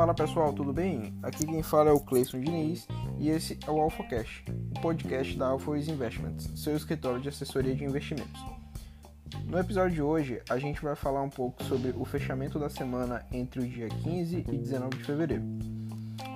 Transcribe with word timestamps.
Fala 0.00 0.14
pessoal, 0.14 0.50
tudo 0.50 0.72
bem? 0.72 1.12
Aqui 1.22 1.44
quem 1.44 1.62
fala 1.62 1.90
é 1.90 1.92
o 1.92 2.00
Cleison 2.00 2.40
Diniz 2.40 2.88
e 3.18 3.28
esse 3.28 3.58
é 3.66 3.70
o 3.70 3.82
AlphaCast, 3.82 4.46
o 4.74 4.80
podcast 4.80 5.36
da 5.36 5.48
AlphaWays 5.48 5.88
Investments, 5.88 6.50
seu 6.58 6.74
escritório 6.74 7.20
de 7.20 7.28
assessoria 7.28 7.74
de 7.74 7.84
investimentos. 7.84 8.42
No 9.44 9.58
episódio 9.58 9.96
de 9.96 10.00
hoje, 10.00 10.40
a 10.48 10.56
gente 10.56 10.80
vai 10.80 10.96
falar 10.96 11.20
um 11.20 11.28
pouco 11.28 11.62
sobre 11.64 11.92
o 11.94 12.06
fechamento 12.06 12.58
da 12.58 12.70
semana 12.70 13.26
entre 13.30 13.60
o 13.60 13.68
dia 13.68 13.90
15 13.90 14.46
e 14.50 14.56
19 14.56 14.96
de 14.96 15.04
fevereiro. 15.04 15.44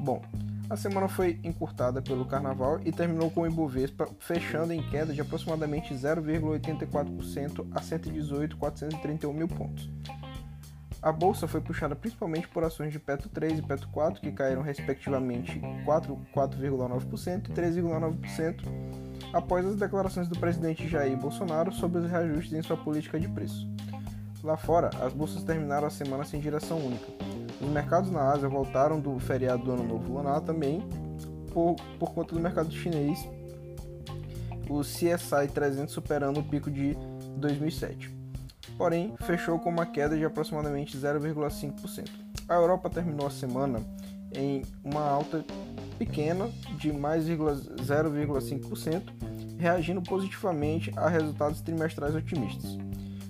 Bom, 0.00 0.22
a 0.70 0.76
semana 0.76 1.06
foi 1.06 1.38
encurtada 1.44 2.00
pelo 2.00 2.24
carnaval 2.24 2.80
e 2.82 2.90
terminou 2.90 3.30
com 3.30 3.42
o 3.42 3.46
Ibovespa 3.46 4.08
fechando 4.20 4.72
em 4.72 4.82
queda 4.88 5.12
de 5.12 5.20
aproximadamente 5.20 5.92
0,84% 5.92 7.66
a 7.72 7.80
118.431 7.82 9.34
mil 9.34 9.48
pontos. 9.48 9.90
A 11.02 11.10
bolsa 11.10 11.48
foi 11.48 11.62
puxada 11.62 11.96
principalmente 11.96 12.46
por 12.48 12.62
ações 12.62 12.92
de 12.92 12.98
Petro 12.98 13.30
3 13.30 13.60
e 13.60 13.62
Petro 13.62 13.88
4, 13.88 14.20
que 14.20 14.30
caíram 14.30 14.60
respectivamente 14.60 15.58
4,9% 15.86 17.48
e 17.48 17.52
3,9% 17.52 18.60
após 19.32 19.64
as 19.64 19.76
declarações 19.76 20.28
do 20.28 20.38
presidente 20.38 20.86
Jair 20.86 21.16
Bolsonaro 21.16 21.72
sobre 21.72 22.00
os 22.00 22.10
reajustes 22.10 22.52
em 22.52 22.60
sua 22.60 22.76
política 22.76 23.18
de 23.18 23.28
preço. 23.28 23.66
Lá 24.44 24.58
fora, 24.58 24.90
as 25.00 25.14
bolsas 25.14 25.42
terminaram 25.42 25.86
a 25.86 25.90
semana 25.90 26.24
sem 26.24 26.38
direção 26.38 26.78
única. 26.78 27.06
Os 27.58 27.68
mercados 27.68 28.10
na 28.10 28.30
Ásia 28.30 28.48
voltaram 28.48 29.00
do 29.00 29.18
feriado 29.18 29.64
do 29.64 29.72
Ano 29.72 29.84
Novo 29.84 30.12
Lunar 30.12 30.42
também 30.42 30.86
por, 31.50 31.76
por 31.98 32.12
conta 32.12 32.34
do 32.34 32.40
mercado 32.40 32.70
chinês, 32.70 33.26
o 34.68 34.80
CSI 34.80 35.48
300 35.52 35.92
superando 35.92 36.40
o 36.40 36.44
pico 36.44 36.70
de 36.70 36.94
2007 37.36 38.19
porém 38.80 39.14
fechou 39.26 39.58
com 39.58 39.68
uma 39.68 39.84
queda 39.84 40.16
de 40.16 40.24
aproximadamente 40.24 40.96
0,5%. 40.96 42.08
A 42.48 42.54
Europa 42.54 42.88
terminou 42.88 43.26
a 43.26 43.30
semana 43.30 43.78
em 44.32 44.62
uma 44.82 45.02
alta 45.06 45.44
pequena 45.98 46.48
de 46.78 46.90
mais 46.90 47.26
0,5%, 47.26 49.02
reagindo 49.58 50.00
positivamente 50.00 50.90
a 50.96 51.10
resultados 51.10 51.60
trimestrais 51.60 52.14
otimistas. 52.14 52.78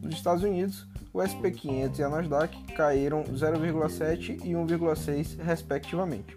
Nos 0.00 0.14
Estados 0.14 0.44
Unidos, 0.44 0.86
o 1.12 1.20
SP 1.26 1.50
500 1.50 1.98
e 1.98 2.04
a 2.04 2.08
Nasdaq 2.08 2.62
caíram 2.74 3.24
0,7 3.24 4.44
e 4.44 4.52
1,6 4.52 5.42
respectivamente. 5.42 6.36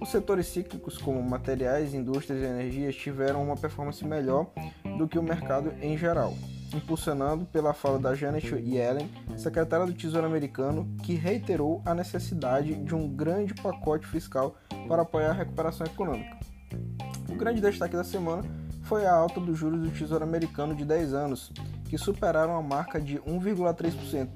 Os 0.00 0.08
setores 0.08 0.46
cíclicos 0.46 0.96
como 0.98 1.20
materiais, 1.20 1.94
indústrias 1.94 2.40
e 2.40 2.44
energias 2.44 2.94
tiveram 2.94 3.42
uma 3.42 3.56
performance 3.56 4.06
melhor 4.06 4.52
do 4.96 5.08
que 5.08 5.18
o 5.18 5.22
mercado 5.22 5.74
em 5.82 5.98
geral 5.98 6.32
impulsionado 6.74 7.44
pela 7.46 7.72
fala 7.72 7.98
da 7.98 8.14
Janet 8.14 8.46
Yellen, 8.54 9.10
secretária 9.36 9.86
do 9.86 9.92
Tesouro 9.92 10.26
americano, 10.26 10.88
que 11.02 11.14
reiterou 11.14 11.82
a 11.84 11.94
necessidade 11.94 12.74
de 12.74 12.94
um 12.94 13.08
grande 13.08 13.54
pacote 13.54 14.06
fiscal 14.06 14.56
para 14.88 15.02
apoiar 15.02 15.30
a 15.30 15.34
recuperação 15.34 15.86
econômica. 15.86 16.38
O 17.28 17.34
grande 17.34 17.60
destaque 17.60 17.96
da 17.96 18.04
semana 18.04 18.44
foi 18.82 19.06
a 19.06 19.14
alta 19.14 19.40
dos 19.40 19.56
juros 19.56 19.80
do 19.80 19.90
Tesouro 19.90 20.24
americano 20.24 20.74
de 20.74 20.84
10 20.84 21.14
anos, 21.14 21.52
que 21.88 21.96
superaram 21.98 22.56
a 22.56 22.62
marca 22.62 23.00
de 23.00 23.18
1,3%, 23.18 24.28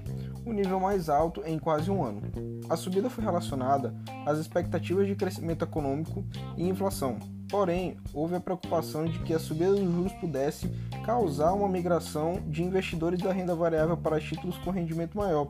o 0.44 0.52
nível 0.52 0.78
mais 0.78 1.08
alto 1.08 1.42
em 1.44 1.58
quase 1.58 1.90
um 1.90 2.04
ano. 2.04 2.22
A 2.68 2.76
subida 2.76 3.10
foi 3.10 3.24
relacionada 3.24 3.94
às 4.26 4.38
expectativas 4.38 5.06
de 5.06 5.14
crescimento 5.14 5.64
econômico 5.64 6.24
e 6.56 6.68
inflação, 6.68 7.18
Porém, 7.48 7.96
houve 8.12 8.34
a 8.34 8.40
preocupação 8.40 9.04
de 9.04 9.18
que 9.20 9.34
a 9.34 9.38
subida 9.38 9.72
dos 9.74 9.84
juros 9.84 10.12
pudesse 10.14 10.68
causar 11.04 11.52
uma 11.52 11.68
migração 11.68 12.42
de 12.46 12.62
investidores 12.62 13.20
da 13.20 13.32
renda 13.32 13.54
variável 13.54 13.96
para 13.96 14.20
títulos 14.20 14.56
com 14.58 14.70
rendimento 14.70 15.16
maior, 15.16 15.46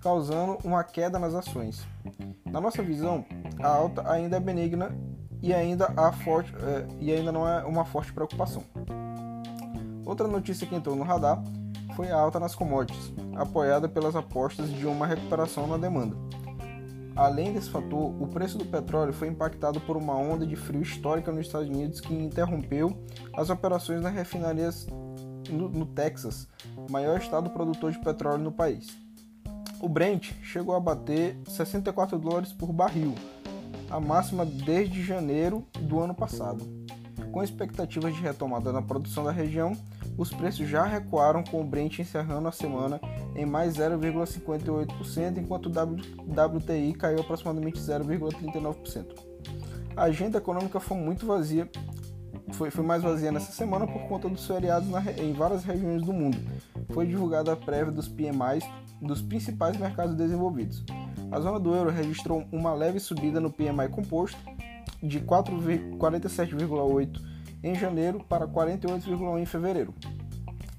causando 0.00 0.58
uma 0.64 0.82
queda 0.82 1.18
nas 1.18 1.34
ações. 1.34 1.86
Na 2.44 2.60
nossa 2.60 2.82
visão, 2.82 3.24
a 3.60 3.68
alta 3.68 4.10
ainda 4.10 4.36
é 4.36 4.40
benigna 4.40 4.90
e 5.42 5.52
ainda, 5.52 5.92
há 5.96 6.12
forte, 6.12 6.52
é, 6.56 6.86
e 7.00 7.12
ainda 7.12 7.32
não 7.32 7.46
é 7.46 7.64
uma 7.64 7.84
forte 7.84 8.12
preocupação. 8.12 8.62
Outra 10.04 10.26
notícia 10.26 10.66
que 10.66 10.74
entrou 10.74 10.96
no 10.96 11.04
radar 11.04 11.42
foi 11.94 12.10
a 12.10 12.16
alta 12.16 12.40
nas 12.40 12.54
commodities, 12.54 13.12
apoiada 13.36 13.88
pelas 13.88 14.16
apostas 14.16 14.70
de 14.70 14.86
uma 14.86 15.06
recuperação 15.06 15.66
na 15.66 15.76
demanda. 15.76 16.16
Além 17.14 17.52
desse 17.52 17.68
fator, 17.68 18.22
o 18.22 18.26
preço 18.26 18.56
do 18.56 18.64
petróleo 18.64 19.12
foi 19.12 19.28
impactado 19.28 19.80
por 19.80 19.96
uma 19.96 20.16
onda 20.16 20.46
de 20.46 20.56
frio 20.56 20.80
histórica 20.80 21.30
nos 21.30 21.46
Estados 21.46 21.68
Unidos 21.68 22.00
que 22.00 22.14
interrompeu 22.14 22.96
as 23.34 23.50
operações 23.50 24.00
nas 24.00 24.14
refinarias 24.14 24.86
no, 25.50 25.68
no 25.68 25.86
Texas, 25.86 26.48
maior 26.90 27.18
estado 27.18 27.50
produtor 27.50 27.92
de 27.92 27.98
petróleo 27.98 28.42
no 28.42 28.52
país. 28.52 28.96
O 29.80 29.88
Brent 29.88 30.32
chegou 30.42 30.74
a 30.74 30.80
bater 30.80 31.36
64 31.48 32.18
dólares 32.18 32.52
por 32.52 32.72
barril, 32.72 33.14
a 33.90 34.00
máxima 34.00 34.46
desde 34.46 35.02
janeiro 35.02 35.66
do 35.80 36.00
ano 36.00 36.14
passado. 36.14 36.64
Com 37.30 37.42
expectativas 37.42 38.14
de 38.14 38.20
retomada 38.20 38.72
na 38.72 38.80
produção 38.80 39.24
da 39.24 39.32
região, 39.32 39.76
os 40.16 40.30
preços 40.30 40.68
já 40.68 40.84
recuaram 40.84 41.42
com 41.42 41.60
o 41.60 41.64
Brent 41.64 41.98
encerrando 41.98 42.46
a 42.48 42.52
semana 42.52 43.00
em 43.34 43.44
mais 43.46 43.76
0,58%, 43.76 45.38
enquanto 45.38 45.66
o 45.66 45.70
WTI 45.70 46.92
caiu 46.94 47.20
aproximadamente 47.20 47.78
0,39%. 47.78 49.06
A 49.96 50.04
agenda 50.04 50.38
econômica 50.38 50.78
foi 50.80 50.96
muito 50.96 51.26
vazia, 51.26 51.68
foi, 52.52 52.70
foi 52.70 52.84
mais 52.84 53.02
vazia 53.02 53.32
nessa 53.32 53.52
semana 53.52 53.86
por 53.86 54.02
conta 54.08 54.26
dos 54.28 54.46
feriados 54.46 54.88
na, 54.88 55.02
em 55.12 55.32
várias 55.32 55.64
regiões 55.64 56.02
do 56.02 56.12
mundo. 56.12 56.38
Foi 56.92 57.06
divulgada 57.06 57.52
a 57.52 57.56
prévia 57.56 57.92
dos 57.92 58.08
PMIs 58.08 58.64
dos 59.00 59.22
principais 59.22 59.76
mercados 59.76 60.14
desenvolvidos. 60.14 60.84
A 61.30 61.40
zona 61.40 61.58
do 61.58 61.74
euro 61.74 61.90
registrou 61.90 62.44
uma 62.52 62.74
leve 62.74 63.00
subida 63.00 63.40
no 63.40 63.50
PMI 63.50 63.88
composto 63.90 64.38
de 65.02 65.20
47,8 65.20 67.31
em 67.62 67.74
janeiro 67.74 68.24
para 68.28 68.46
48,1 68.46 69.40
em 69.40 69.46
fevereiro, 69.46 69.94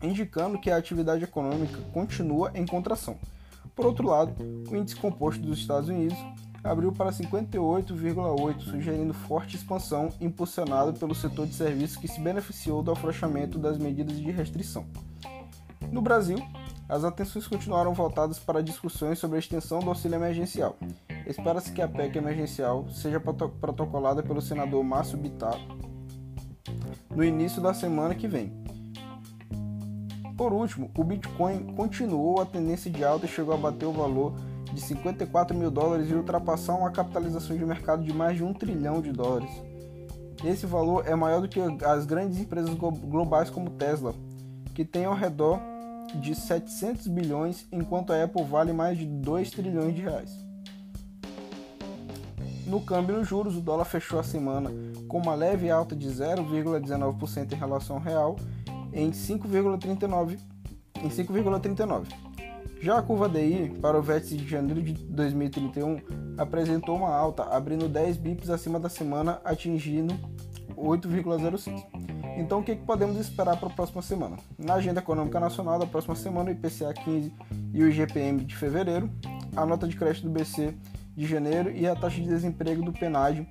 indicando 0.02 0.60
que 0.60 0.70
a 0.70 0.78
atividade 0.78 1.24
econômica 1.24 1.80
continua 1.94 2.52
em 2.54 2.66
contração. 2.66 3.18
Por 3.76 3.86
outro 3.86 4.08
lado, 4.08 4.36
o 4.70 4.76
índice 4.76 4.96
composto 4.96 5.42
dos 5.42 5.60
Estados 5.60 5.90
Unidos 5.90 6.18
abriu 6.64 6.92
para 6.92 7.12
58,8, 7.12 8.62
sugerindo 8.62 9.14
forte 9.14 9.56
expansão 9.56 10.10
impulsionada 10.22 10.94
pelo 10.94 11.16
setor 11.16 11.48
de 11.48 11.54
serviços 11.54 11.98
que 11.98 12.08
se 12.08 12.22
beneficiou 12.22 12.82
do 12.82 12.92
afrouxamento 12.92 13.58
das 13.58 13.78
medidas 13.78 14.18
de 14.18 14.32
restrição. 14.32 14.86
No 15.92 16.02
Brasil, 16.02 16.38
as 16.88 17.04
atenções 17.04 17.48
continuaram 17.48 17.94
voltadas 17.94 18.40
para 18.40 18.64
discussões 18.64 19.20
sobre 19.20 19.38
a 19.38 19.40
extensão 19.40 19.80
do 19.80 19.90
auxílio 19.90 20.16
emergencial. 20.16 20.78
Espera-se 21.26 21.72
que 21.72 21.82
a 21.82 21.88
PEC 21.88 22.18
emergencial 22.18 22.88
seja 22.90 23.20
protocolada 23.20 24.22
pelo 24.22 24.42
senador 24.42 24.84
Márcio 24.84 25.18
Bittar 25.18 25.58
no 27.16 27.24
início 27.24 27.62
da 27.62 27.74
semana 27.74 28.16
que 28.16 28.28
vem. 28.28 28.52
Por 30.38 30.52
último, 30.52 30.90
o 30.98 31.04
Bitcoin 31.04 31.74
continuou 31.76 32.42
a 32.42 32.46
tendência 32.46 32.90
de 32.90 33.04
alta 33.04 33.26
e 33.26 33.30
chegou 33.30 33.54
a 33.54 33.58
bater 33.58 33.86
o 33.86 33.92
valor 33.92 34.34
de 34.74 34.82
54 34.82 35.56
mil 35.56 35.70
dólares 35.70 36.10
e 36.10 36.14
ultrapassar 36.14 36.74
uma 36.74 36.92
capitalização 36.92 37.56
de 37.56 37.64
mercado 37.64 38.04
de 38.04 38.12
mais 38.12 38.36
de 38.36 38.44
um 38.44 38.54
trilhão 38.54 39.02
de 39.02 39.12
dólares. 39.12 39.52
Esse 40.44 40.66
valor 40.66 41.08
é 41.08 41.16
maior 41.16 41.42
do 41.42 41.48
que 41.48 41.62
as 41.86 42.06
grandes 42.06 42.40
empresas 42.40 42.74
globais 42.74 43.50
como 43.50 43.70
Tesla, 43.70 44.14
que 44.74 44.84
tem 44.84 45.06
ao 45.06 45.14
redor 45.14 45.60
de 46.16 46.36
700 46.36 47.08
bilhões, 47.08 47.66
enquanto 47.72 48.12
a 48.12 48.24
Apple 48.24 48.44
vale 48.44 48.74
mais 48.74 48.98
de 48.98 49.06
2 49.06 49.52
trilhões 49.52 49.96
de 49.96 50.02
reais. 50.02 50.53
No 52.74 52.82
câmbio 52.82 53.20
nos 53.20 53.28
juros, 53.28 53.56
o 53.56 53.62
dólar 53.62 53.86
fechou 53.86 54.20
a 54.20 54.24
semana 54.24 54.72
com 55.08 55.20
uma 55.20 55.36
leve 55.36 55.70
alta 55.70 55.96
de 55.96 56.08
0,19% 56.08 57.54
em 57.54 57.56
relação 57.56 57.98
ao 57.98 58.02
real 58.02 58.36
em 58.92 59.12
5,39 59.12 60.40
em 61.04 61.08
5,39. 61.08 62.08
Já 62.82 62.98
a 62.98 63.04
curva 63.04 63.30
DI 63.30 63.78
para 63.80 63.96
o 63.96 64.02
vértice 64.02 64.38
de 64.38 64.50
janeiro 64.50 64.82
de 64.82 64.92
2031 64.92 66.02
apresentou 66.36 66.96
uma 66.96 67.16
alta, 67.16 67.44
abrindo 67.44 67.88
10 67.88 68.18
bips 68.18 68.50
acima 68.50 68.80
da 68.80 68.90
semana, 68.90 69.40
atingindo 69.46 70.16
8,06. 70.76 71.76
Então, 72.40 72.62
o 72.62 72.64
que, 72.64 72.76
podemos 72.76 73.18
esperar 73.20 73.56
para 73.56 73.70
a 73.70 73.72
próxima 73.72 74.02
semana? 74.02 74.38
Na 74.58 74.74
agenda 74.74 75.00
econômica 75.00 75.40
nacional 75.40 75.78
da 75.78 75.86
próxima 75.86 76.16
semana, 76.16 76.50
o 76.50 76.54
IPCA 76.54 76.92
15 76.92 77.32
e 77.72 77.84
o 77.84 77.88
IGPM 77.88 78.44
de 78.44 78.56
fevereiro, 78.56 79.12
a 79.56 79.64
nota 79.64 79.88
de 79.88 79.96
crédito 79.96 80.28
do 80.28 80.32
BC 80.32 80.74
de 81.16 81.26
janeiro 81.26 81.72
e 81.72 81.88
a 81.88 81.96
taxa 81.96 82.22
de 82.22 82.28
desemprego 82.28 82.84
do 82.84 82.92
PNAD 82.92 83.48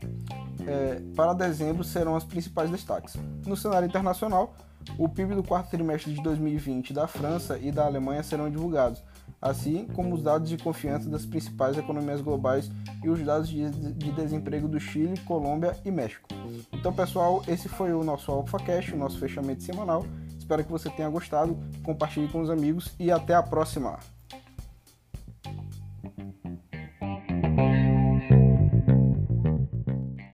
é, 0.67 1.01
para 1.15 1.33
dezembro 1.33 1.85
serão 1.85 2.17
as 2.17 2.25
principais 2.25 2.71
destaques. 2.71 3.17
No 3.47 3.57
cenário 3.57 3.87
internacional, 3.87 4.55
o 4.99 5.09
PIB 5.09 5.35
do 5.35 5.43
quarto 5.43 5.71
trimestre 5.71 6.13
de 6.13 6.23
2020 6.23 6.93
da 6.93 7.07
França 7.07 7.59
e 7.59 7.71
da 7.71 7.85
Alemanha 7.85 8.23
serão 8.23 8.51
divulgados, 8.51 9.03
assim 9.41 9.87
como 9.95 10.15
os 10.15 10.23
dados 10.23 10.49
de 10.49 10.57
confiança 10.57 11.09
das 11.09 11.25
principais 11.25 11.77
economias 11.79 12.21
globais 12.21 12.71
e 13.03 13.09
os 13.09 13.23
dados 13.23 13.49
de, 13.49 13.71
de 13.71 14.13
desemprego 14.13 14.69
do 14.69 14.81
Chile, 14.81 15.19
Colômbia 15.21 15.77
e 15.85 15.91
México. 15.91 16.29
Então, 16.73 16.93
pessoal, 16.93 17.43
esse 17.47 17.69
foi 17.69 17.93
o 17.93 18.05
nosso 18.05 18.31
AlphaCast, 18.31 18.95
o 18.95 18.99
nosso 18.99 19.19
fechamento 19.19 19.63
semanal. 19.63 20.05
Espero 20.39 20.65
que 20.65 20.71
você 20.71 20.91
tenha 20.91 21.09
gostado, 21.09 21.57
compartilhe 21.83 22.29
com 22.29 22.41
os 22.41 22.51
amigos 22.51 22.93
e 22.99 23.11
até 23.11 23.35
a 23.35 23.43
próxima! 23.43 23.99